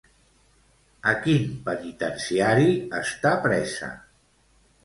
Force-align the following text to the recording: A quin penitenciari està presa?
A 1.11 1.13
quin 1.25 1.45
penitenciari 1.69 2.75
està 3.03 3.37
presa? 3.47 3.95